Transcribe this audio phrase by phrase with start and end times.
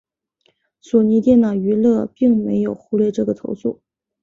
[0.79, 3.83] 索尼电脑娱乐并没有忽略这个投诉。